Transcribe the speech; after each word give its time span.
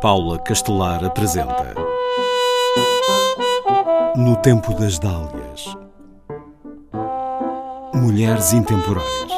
Paula 0.00 0.38
Castelar 0.38 1.02
apresenta. 1.04 1.74
No 4.14 4.36
Tempo 4.36 4.74
das 4.74 4.98
Dálias. 4.98 5.74
Mulheres 7.94 8.52
Intemporais 8.52 9.35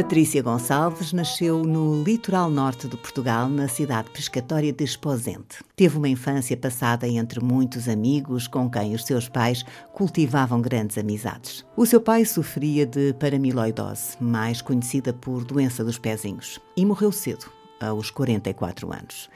Patrícia 0.00 0.40
Gonçalves 0.40 1.12
nasceu 1.12 1.64
no 1.64 2.04
litoral 2.04 2.48
norte 2.48 2.86
de 2.86 2.96
Portugal, 2.96 3.48
na 3.48 3.66
cidade 3.66 4.08
pescatória 4.10 4.72
de 4.72 4.84
Esposente. 4.84 5.58
Teve 5.74 5.98
uma 5.98 6.08
infância 6.08 6.56
passada 6.56 7.08
entre 7.08 7.40
muitos 7.40 7.88
amigos 7.88 8.46
com 8.46 8.70
quem 8.70 8.94
os 8.94 9.04
seus 9.04 9.28
pais 9.28 9.64
cultivavam 9.92 10.62
grandes 10.62 10.96
amizades. 10.98 11.66
O 11.76 11.84
seu 11.84 12.00
pai 12.00 12.24
sofria 12.24 12.86
de 12.86 13.12
paramiloidose, 13.14 14.16
mais 14.20 14.62
conhecida 14.62 15.12
por 15.12 15.44
doença 15.44 15.82
dos 15.82 15.98
pezinhos, 15.98 16.60
e 16.76 16.86
morreu 16.86 17.10
cedo, 17.10 17.46
aos 17.80 18.08
44 18.08 18.92
anos. 18.92 19.28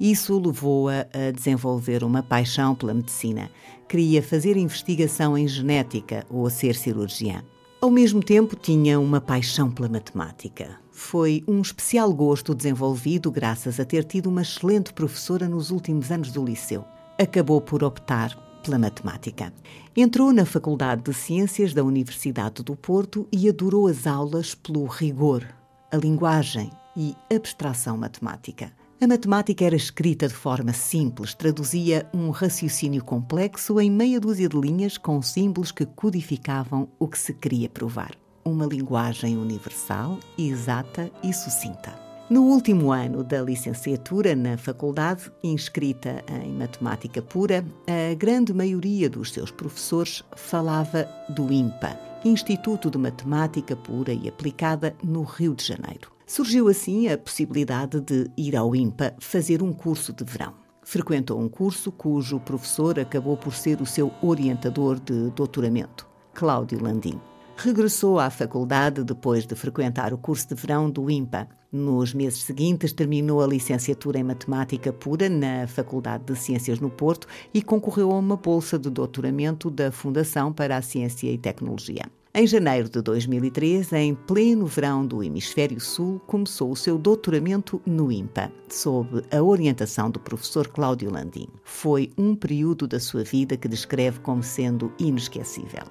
Isso 0.00 0.40
levou-a 0.40 1.06
a 1.14 1.30
desenvolver 1.30 2.02
uma 2.02 2.20
paixão 2.20 2.74
pela 2.74 2.94
medicina. 2.94 3.48
Queria 3.88 4.20
fazer 4.20 4.56
investigação 4.56 5.38
em 5.38 5.46
genética 5.46 6.26
ou 6.28 6.50
ser 6.50 6.74
cirurgiã. 6.74 7.44
Ao 7.80 7.90
mesmo 7.90 8.22
tempo, 8.22 8.54
tinha 8.54 9.00
uma 9.00 9.22
paixão 9.22 9.70
pela 9.70 9.88
matemática. 9.88 10.78
Foi 10.92 11.42
um 11.48 11.62
especial 11.62 12.12
gosto 12.12 12.54
desenvolvido 12.54 13.30
graças 13.30 13.80
a 13.80 13.86
ter 13.86 14.04
tido 14.04 14.26
uma 14.26 14.42
excelente 14.42 14.92
professora 14.92 15.48
nos 15.48 15.70
últimos 15.70 16.10
anos 16.10 16.30
do 16.30 16.44
liceu. 16.44 16.84
Acabou 17.18 17.58
por 17.58 17.82
optar 17.82 18.36
pela 18.62 18.78
matemática. 18.78 19.50
Entrou 19.96 20.30
na 20.30 20.44
Faculdade 20.44 21.04
de 21.04 21.14
Ciências 21.14 21.72
da 21.72 21.82
Universidade 21.82 22.62
do 22.62 22.76
Porto 22.76 23.26
e 23.32 23.48
adorou 23.48 23.86
as 23.86 24.06
aulas 24.06 24.54
pelo 24.54 24.84
rigor, 24.84 25.46
a 25.90 25.96
linguagem 25.96 26.70
e 26.94 27.16
abstração 27.34 27.96
matemática. 27.96 28.70
A 29.02 29.06
matemática 29.06 29.64
era 29.64 29.74
escrita 29.74 30.28
de 30.28 30.34
forma 30.34 30.74
simples, 30.74 31.32
traduzia 31.32 32.06
um 32.12 32.28
raciocínio 32.28 33.02
complexo 33.02 33.80
em 33.80 33.90
meia 33.90 34.20
dúzia 34.20 34.46
de 34.46 34.60
linhas 34.60 34.98
com 34.98 35.22
símbolos 35.22 35.72
que 35.72 35.86
codificavam 35.86 36.86
o 36.98 37.08
que 37.08 37.18
se 37.18 37.32
queria 37.32 37.66
provar. 37.66 38.10
Uma 38.44 38.66
linguagem 38.66 39.38
universal, 39.38 40.20
exata 40.36 41.10
e 41.22 41.32
sucinta. 41.32 41.98
No 42.28 42.42
último 42.42 42.92
ano 42.92 43.24
da 43.24 43.40
licenciatura 43.40 44.36
na 44.36 44.58
faculdade, 44.58 45.32
inscrita 45.42 46.22
em 46.44 46.52
matemática 46.52 47.22
pura, 47.22 47.64
a 47.86 48.14
grande 48.14 48.52
maioria 48.52 49.08
dos 49.08 49.32
seus 49.32 49.50
professores 49.50 50.22
falava 50.36 51.08
do 51.30 51.50
IMPA, 51.50 51.98
Instituto 52.22 52.90
de 52.90 52.98
Matemática 52.98 53.74
Pura 53.74 54.12
e 54.12 54.28
Aplicada, 54.28 54.94
no 55.02 55.22
Rio 55.22 55.54
de 55.54 55.64
Janeiro. 55.64 56.19
Surgiu 56.30 56.68
assim 56.68 57.08
a 57.08 57.18
possibilidade 57.18 58.00
de 58.00 58.30
ir 58.36 58.54
ao 58.54 58.72
IMPA 58.72 59.16
fazer 59.18 59.64
um 59.64 59.72
curso 59.72 60.12
de 60.12 60.22
verão. 60.22 60.54
Frequentou 60.80 61.40
um 61.40 61.48
curso 61.48 61.90
cujo 61.90 62.38
professor 62.38 63.00
acabou 63.00 63.36
por 63.36 63.52
ser 63.52 63.82
o 63.82 63.84
seu 63.84 64.12
orientador 64.22 65.00
de 65.00 65.28
doutoramento, 65.30 66.06
Cláudio 66.32 66.80
Landim. 66.80 67.20
Regressou 67.56 68.20
à 68.20 68.30
faculdade 68.30 69.02
depois 69.02 69.44
de 69.44 69.56
frequentar 69.56 70.14
o 70.14 70.18
curso 70.18 70.46
de 70.46 70.54
verão 70.54 70.88
do 70.88 71.10
IMPA. 71.10 71.48
Nos 71.72 72.14
meses 72.14 72.44
seguintes, 72.44 72.92
terminou 72.92 73.42
a 73.42 73.46
licenciatura 73.48 74.20
em 74.20 74.22
Matemática 74.22 74.92
Pura 74.92 75.28
na 75.28 75.66
Faculdade 75.66 76.26
de 76.26 76.36
Ciências 76.36 76.78
no 76.78 76.90
Porto 76.90 77.26
e 77.52 77.60
concorreu 77.60 78.12
a 78.12 78.18
uma 78.18 78.36
bolsa 78.36 78.78
de 78.78 78.88
doutoramento 78.88 79.68
da 79.68 79.90
Fundação 79.90 80.52
para 80.52 80.76
a 80.76 80.82
Ciência 80.82 81.28
e 81.28 81.36
Tecnologia. 81.36 82.04
Em 82.32 82.46
janeiro 82.46 82.88
de 82.88 83.02
2003, 83.02 83.92
em 83.92 84.14
pleno 84.14 84.64
verão 84.64 85.04
do 85.04 85.20
Hemisfério 85.20 85.80
Sul, 85.80 86.20
começou 86.28 86.70
o 86.70 86.76
seu 86.76 86.96
doutoramento 86.96 87.82
no 87.84 88.12
IMPA, 88.12 88.52
sob 88.68 89.24
a 89.32 89.42
orientação 89.42 90.08
do 90.08 90.20
professor 90.20 90.68
Cláudio 90.68 91.10
Landim. 91.10 91.48
Foi 91.64 92.12
um 92.16 92.36
período 92.36 92.86
da 92.86 93.00
sua 93.00 93.24
vida 93.24 93.56
que 93.56 93.66
descreve 93.66 94.20
como 94.20 94.44
sendo 94.44 94.92
inesquecível. 94.96 95.82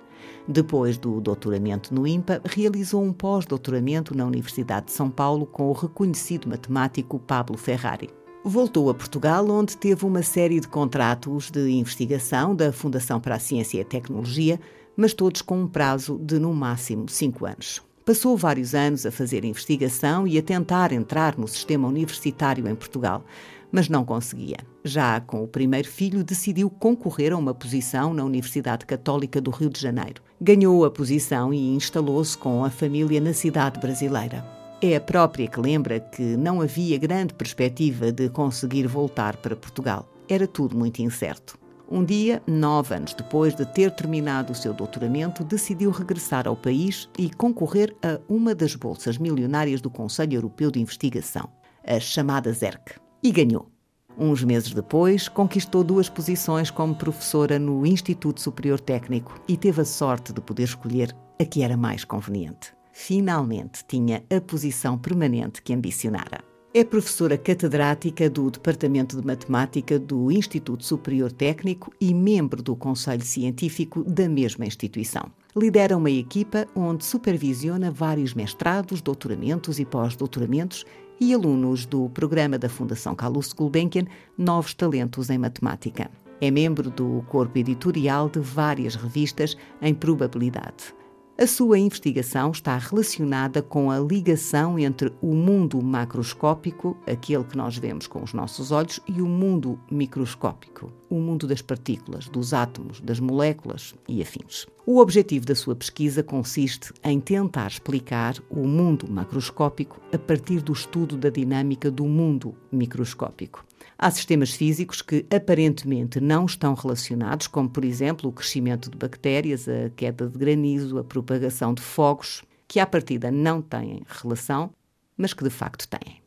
Depois 0.47 0.97
do 0.97 1.19
doutoramento 1.19 1.93
no 1.93 2.07
IMPA, 2.07 2.41
realizou 2.45 3.03
um 3.03 3.11
pós-doutoramento 3.11 4.15
na 4.15 4.25
Universidade 4.25 4.85
de 4.85 4.93
São 4.93 5.09
Paulo 5.09 5.45
com 5.45 5.67
o 5.67 5.73
reconhecido 5.73 6.47
matemático 6.47 7.19
Pablo 7.19 7.57
Ferrari. 7.57 8.09
Voltou 8.43 8.89
a 8.89 8.93
Portugal, 8.93 9.49
onde 9.49 9.75
teve 9.75 10.05
uma 10.05 10.23
série 10.23 10.61
de 10.61 10.67
contratos 10.67 11.51
de 11.51 11.69
investigação 11.71 12.55
da 12.55 12.71
Fundação 12.71 13.19
para 13.19 13.35
a 13.35 13.39
Ciência 13.39 13.77
e 13.77 13.81
a 13.81 13.85
Tecnologia, 13.85 14.57
mas 14.95 15.13
todos 15.13 15.41
com 15.41 15.61
um 15.61 15.67
prazo 15.67 16.17
de 16.17 16.39
no 16.39 16.53
máximo 16.53 17.09
cinco 17.09 17.45
anos. 17.45 17.81
Passou 18.05 18.37
vários 18.37 18.73
anos 18.73 19.05
a 19.05 19.11
fazer 19.11 19.43
investigação 19.43 20.25
e 20.25 20.37
a 20.37 20.41
tentar 20.41 20.93
entrar 20.93 21.37
no 21.37 21.49
sistema 21.49 21.87
universitário 21.87 22.65
em 22.67 22.75
Portugal, 22.75 23.25
mas 23.71 23.89
não 23.89 24.05
conseguia. 24.05 24.57
Já 24.85 25.19
com 25.19 25.43
o 25.43 25.47
primeiro 25.47 25.87
filho, 25.87 26.23
decidiu 26.23 26.69
concorrer 26.69 27.33
a 27.33 27.37
uma 27.37 27.53
posição 27.53 28.13
na 28.13 28.23
Universidade 28.23 28.85
Católica 28.85 29.41
do 29.41 29.51
Rio 29.51 29.69
de 29.69 29.81
Janeiro. 29.81 30.23
Ganhou 30.39 30.85
a 30.85 30.89
posição 30.89 31.53
e 31.53 31.75
instalou-se 31.75 32.37
com 32.37 32.63
a 32.63 32.69
família 32.69 33.19
na 33.19 33.33
cidade 33.33 33.79
brasileira. 33.79 34.58
É 34.81 34.95
a 34.95 35.01
própria 35.01 35.45
que 35.45 35.59
lembra 35.59 35.99
que 35.99 36.37
não 36.37 36.61
havia 36.61 36.97
grande 36.97 37.33
perspectiva 37.33 38.13
de 38.13 38.29
conseguir 38.29 38.87
voltar 38.87 39.35
para 39.35 39.53
Portugal. 39.53 40.07
Era 40.29 40.47
tudo 40.47 40.77
muito 40.77 41.01
incerto. 41.01 41.59
Um 41.91 42.05
dia, 42.05 42.41
nove 42.47 42.95
anos 42.95 43.13
depois 43.13 43.53
de 43.53 43.65
ter 43.65 43.91
terminado 43.91 44.53
o 44.53 44.55
seu 44.55 44.73
doutoramento, 44.73 45.43
decidiu 45.43 45.91
regressar 45.91 46.47
ao 46.47 46.55
país 46.55 47.09
e 47.17 47.29
concorrer 47.29 47.93
a 48.01 48.21
uma 48.29 48.55
das 48.55 48.73
bolsas 48.73 49.17
milionárias 49.17 49.81
do 49.81 49.89
Conselho 49.89 50.35
Europeu 50.35 50.71
de 50.71 50.79
Investigação, 50.79 51.49
a 51.85 51.99
chamada 51.99 52.53
ZERC, 52.53 53.01
e 53.21 53.33
ganhou. 53.33 53.69
Uns 54.17 54.45
meses 54.45 54.73
depois, 54.73 55.27
conquistou 55.27 55.83
duas 55.83 56.07
posições 56.07 56.71
como 56.71 56.95
professora 56.95 57.59
no 57.59 57.85
Instituto 57.85 58.39
Superior 58.39 58.79
Técnico 58.79 59.41
e 59.45 59.57
teve 59.57 59.81
a 59.81 59.85
sorte 59.85 60.31
de 60.31 60.39
poder 60.39 60.63
escolher 60.63 61.13
a 61.37 61.43
que 61.43 61.63
era 61.63 61.75
mais 61.75 62.05
conveniente. 62.05 62.78
Finalmente 62.91 63.83
tinha 63.87 64.23
a 64.29 64.41
posição 64.41 64.97
permanente 64.97 65.61
que 65.61 65.73
ambicionara. 65.73 66.43
É 66.71 66.83
professora 66.83 67.35
catedrática 67.35 68.29
do 68.29 68.51
Departamento 68.51 69.19
de 69.19 69.25
Matemática 69.25 69.97
do 69.97 70.31
Instituto 70.31 70.85
Superior 70.85 71.31
Técnico 71.31 71.91
e 71.99 72.13
membro 72.13 72.61
do 72.61 72.75
Conselho 72.75 73.23
Científico 73.23 74.03
da 74.03 74.29
mesma 74.29 74.67
instituição. 74.67 75.31
Lidera 75.57 75.97
uma 75.97 76.11
equipa 76.11 76.67
onde 76.75 77.03
supervisiona 77.03 77.89
vários 77.89 78.35
mestrados, 78.35 79.01
doutoramentos 79.01 79.79
e 79.79 79.85
pós-doutoramentos 79.85 80.85
e 81.19 81.33
alunos 81.33 81.87
do 81.87 82.07
programa 82.09 82.59
da 82.59 82.69
Fundação 82.69 83.15
Calouste 83.15 83.55
Gulbenkian 83.55 84.05
Novos 84.37 84.75
Talentos 84.75 85.31
em 85.31 85.39
Matemática. 85.39 86.11
É 86.39 86.51
membro 86.51 86.91
do 86.91 87.25
corpo 87.27 87.57
editorial 87.57 88.29
de 88.29 88.39
várias 88.39 88.93
revistas 88.93 89.57
em 89.81 89.95
probabilidade. 89.95 90.98
A 91.41 91.47
sua 91.47 91.79
investigação 91.79 92.51
está 92.51 92.77
relacionada 92.77 93.61
com 93.61 93.89
a 93.89 93.97
ligação 93.97 94.77
entre 94.77 95.09
o 95.21 95.33
mundo 95.33 95.81
macroscópico, 95.81 96.97
aquele 97.07 97.45
que 97.45 97.55
nós 97.55 97.77
vemos 97.77 98.07
com 98.07 98.21
os 98.21 98.33
nossos 98.33 98.73
olhos, 98.73 98.99
e 99.07 99.21
o 99.21 99.25
mundo 99.25 99.79
microscópico, 99.89 100.91
o 101.09 101.15
mundo 101.15 101.47
das 101.47 101.61
partículas, 101.61 102.27
dos 102.27 102.53
átomos, 102.53 102.99
das 102.99 103.21
moléculas 103.21 103.95
e 104.05 104.21
afins. 104.21 104.67
O 104.85 104.99
objetivo 104.99 105.45
da 105.45 105.55
sua 105.55 105.77
pesquisa 105.77 106.21
consiste 106.21 106.91
em 107.05 107.21
tentar 107.21 107.67
explicar 107.67 108.35
o 108.49 108.67
mundo 108.67 109.09
macroscópico 109.09 110.01
a 110.11 110.17
partir 110.17 110.61
do 110.61 110.73
estudo 110.73 111.15
da 111.15 111.29
dinâmica 111.29 111.89
do 111.89 112.03
mundo 112.03 112.53
microscópico. 112.69 113.63
Há 113.97 114.09
sistemas 114.11 114.51
físicos 114.51 115.01
que 115.01 115.25
aparentemente 115.29 116.21
não 116.21 116.45
estão 116.45 116.73
relacionados, 116.73 117.47
como 117.47 117.69
por 117.69 117.83
exemplo 117.83 118.29
o 118.29 118.33
crescimento 118.33 118.89
de 118.89 118.97
bactérias, 118.97 119.67
a 119.67 119.89
queda 119.89 120.27
de 120.27 120.37
granizo, 120.37 120.97
a 120.97 121.03
propagação 121.03 121.73
de 121.73 121.81
fogos, 121.81 122.43
que 122.67 122.79
à 122.79 122.85
partida 122.85 123.29
não 123.29 123.61
têm 123.61 124.03
relação, 124.07 124.71
mas 125.17 125.33
que 125.33 125.43
de 125.43 125.49
facto 125.49 125.87
têm. 125.87 126.21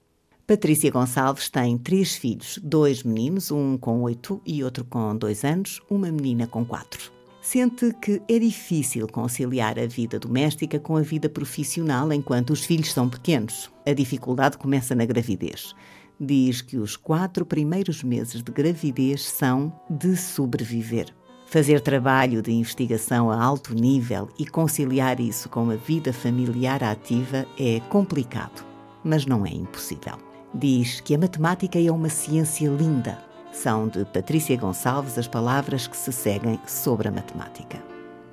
Patrícia 0.47 0.91
Gonçalves 0.91 1.49
tem 1.49 1.79
três 1.79 2.17
filhos, 2.17 2.59
dois 2.63 3.03
meninos, 3.03 3.51
um 3.51 3.79
com 3.79 4.03
oito 4.03 4.43
e 4.45 4.63
outro 4.63 4.85
com 4.85 5.17
dois 5.17 5.45
anos, 5.45 5.81
uma 5.89 6.11
menina 6.13 6.47
com 6.47 6.65
quatro. 6.65 7.11
Sente 7.41 7.93
que 8.03 8.21
é 8.29 8.39
difícil 8.39 9.09
conciliar 9.09 9.79
a 9.79 9.87
vida 9.87 10.19
doméstica 10.19 10.79
com 10.79 10.97
a 10.97 11.01
vida 11.01 11.29
profissional 11.29 12.13
enquanto 12.13 12.51
os 12.51 12.65
filhos 12.65 12.93
são 12.93 13.09
pequenos. 13.09 13.71
A 13.87 13.93
dificuldade 13.93 14.59
começa 14.59 14.95
na 14.95 15.07
gravidez 15.07 15.75
diz 16.25 16.63
que 16.63 16.77
os 16.77 16.97
quatro 16.97 17.45
primeiros 17.45 18.05
meses 18.05 18.43
de 18.43 18.53
gravidez 18.53 19.23
são 19.29 19.73
de 19.91 20.17
sobreviver. 20.17 21.07
Fazer 21.47 21.81
trabalho 21.81 22.41
de 22.41 22.53
investigação 22.53 23.31
a 23.31 23.43
alto 23.43 23.75
nível 23.75 24.29
e 24.39 24.47
conciliar 24.47 25.21
isso 25.21 25.49
com 25.49 25.69
a 25.71 25.77
vida 25.77 26.13
familiar 26.13 26.83
ativa 26.83 27.45
é 27.59 27.81
complicado, 27.91 28.65
mas 29.05 29.27
não 29.27 29.45
é 29.45 29.51
impossível. 29.51 30.17
Diz 30.55 31.01
que 31.01 31.15
a 31.15 31.19
matemática 31.19 31.79
é 31.79 31.91
uma 31.91 32.09
ciência 32.09 32.69
linda. 32.69 33.19
São 33.53 33.89
de 33.89 34.05
Patrícia 34.05 34.57
Gonçalves 34.57 35.19
as 35.19 35.29
palavras 35.29 35.87
que 35.87 35.97
se 35.97 36.13
seguem 36.13 36.59
sobre 36.67 37.09
a 37.09 37.11
matemática. 37.11 37.83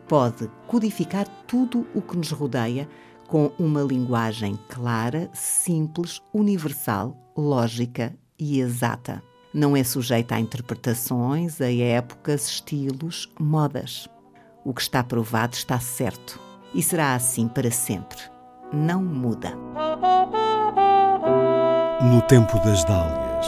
Pode 0.07 0.49
codificar 0.67 1.27
tudo 1.45 1.85
o 1.93 2.01
que 2.01 2.15
nos 2.15 2.31
rodeia 2.31 2.87
com 3.29 3.51
uma 3.59 3.81
linguagem 3.81 4.57
clara, 4.67 5.29
simples, 5.33 6.19
universal, 6.33 7.15
lógica 7.37 8.13
e 8.37 8.59
exata. 8.59 9.21
Não 9.53 9.77
é 9.77 9.83
sujeita 9.83 10.35
a 10.35 10.39
interpretações, 10.39 11.61
a 11.61 11.71
épocas, 11.71 12.47
estilos, 12.47 13.31
modas. 13.39 14.09
O 14.65 14.73
que 14.73 14.81
está 14.81 15.03
provado 15.03 15.55
está 15.55 15.79
certo 15.79 16.39
e 16.73 16.81
será 16.81 17.13
assim 17.13 17.47
para 17.47 17.71
sempre. 17.71 18.17
Não 18.73 19.03
muda. 19.03 19.53
No 22.01 22.21
tempo 22.23 22.57
das 22.59 22.83
dálias. 22.83 23.47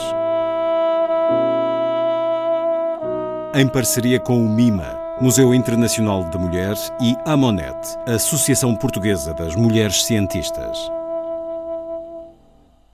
Em 3.54 3.68
parceria 3.68 4.18
com 4.18 4.44
o 4.44 4.48
MIMA, 4.48 5.01
Museu 5.20 5.54
Internacional 5.54 6.24
da 6.24 6.38
Mulher, 6.38 6.76
e 7.00 7.16
a 7.24 7.36
Monet, 7.36 7.76
Associação 8.06 8.74
Portuguesa 8.74 9.32
das 9.34 9.54
Mulheres 9.54 10.04
Cientistas. 10.04 10.90